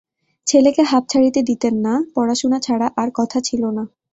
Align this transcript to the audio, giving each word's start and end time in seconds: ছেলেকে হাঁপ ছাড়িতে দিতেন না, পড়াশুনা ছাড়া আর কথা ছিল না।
ছেলেকে 0.47 0.81
হাঁপ 0.81 1.03
ছাড়িতে 1.07 1.39
দিতেন 1.43 1.75
না, 1.85 1.93
পড়াশুনা 2.15 2.57
ছাড়া 2.59 2.87
আর 2.97 3.09
কথা 3.15 3.39
ছিল 3.41 3.63
না। 3.71 3.83